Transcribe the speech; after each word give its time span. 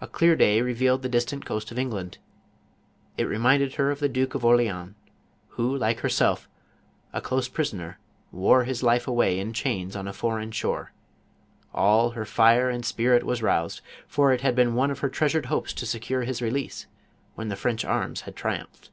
A 0.00 0.08
clear 0.08 0.36
day 0.36 0.62
re 0.62 0.72
vealed 0.74 1.02
the 1.02 1.08
distant 1.10 1.44
coast 1.44 1.70
of 1.70 1.78
England; 1.78 2.16
it 3.18 3.24
reminded 3.24 3.74
her 3.74 3.90
of 3.90 4.00
the 4.00 4.08
Duke 4.08 4.34
of 4.34 4.42
Orleans, 4.42 4.94
who, 5.48 5.76
like 5.76 6.00
herself, 6.00 6.48
a 7.12 7.20
close 7.20 7.46
pris 7.46 7.74
oner, 7.74 7.98
\vore 8.32 8.64
his 8.64 8.82
life 8.82 9.06
away 9.06 9.38
in 9.38 9.52
chains 9.52 9.96
on 9.96 10.08
a 10.08 10.14
foreign 10.14 10.50
shore; 10.50 10.92
all 11.74 12.12
her 12.12 12.24
fire 12.24 12.70
and 12.70 12.86
spirit 12.86 13.22
was 13.24 13.42
roused, 13.42 13.82
for 14.06 14.32
it 14.32 14.40
had 14.40 14.54
been 14.54 14.74
one 14.74 14.90
of 14.90 15.00
her 15.00 15.10
treasured 15.10 15.44
hopes 15.44 15.74
to 15.74 15.84
secure 15.84 16.22
his 16.22 16.40
release, 16.40 16.86
when 17.34 17.48
the 17.48 17.54
French 17.56 17.84
arms 17.84 18.22
had 18.22 18.34
triumphed. 18.36 18.88